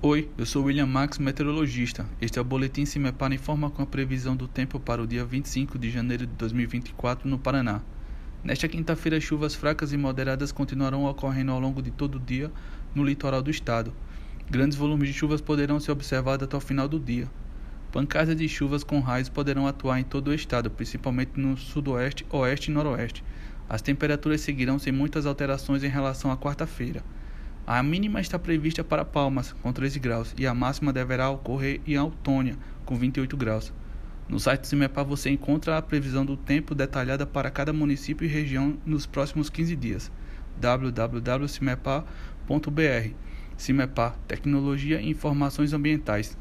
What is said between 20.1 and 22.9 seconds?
o estado, principalmente no sudoeste, oeste e